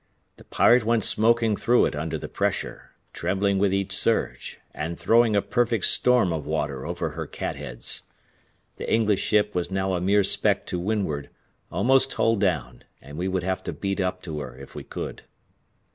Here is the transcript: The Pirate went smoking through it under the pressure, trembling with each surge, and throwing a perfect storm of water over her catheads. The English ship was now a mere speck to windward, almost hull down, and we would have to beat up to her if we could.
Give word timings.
The 0.37 0.43
Pirate 0.45 0.83
went 0.83 1.03
smoking 1.03 1.55
through 1.55 1.85
it 1.85 1.95
under 1.95 2.17
the 2.17 2.27
pressure, 2.27 2.89
trembling 3.13 3.59
with 3.59 3.71
each 3.71 3.95
surge, 3.95 4.57
and 4.73 4.97
throwing 4.97 5.35
a 5.35 5.43
perfect 5.43 5.85
storm 5.85 6.33
of 6.33 6.43
water 6.47 6.87
over 6.87 7.11
her 7.11 7.27
catheads. 7.27 8.01
The 8.77 8.91
English 8.91 9.21
ship 9.21 9.53
was 9.53 9.69
now 9.69 9.93
a 9.93 10.01
mere 10.01 10.23
speck 10.23 10.65
to 10.65 10.79
windward, 10.79 11.29
almost 11.71 12.11
hull 12.15 12.35
down, 12.35 12.83
and 12.99 13.15
we 13.15 13.27
would 13.27 13.43
have 13.43 13.61
to 13.65 13.73
beat 13.73 13.99
up 13.99 14.23
to 14.23 14.39
her 14.39 14.57
if 14.57 14.73
we 14.73 14.83
could. 14.83 15.21